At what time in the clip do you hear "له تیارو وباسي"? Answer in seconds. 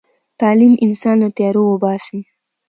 1.23-2.19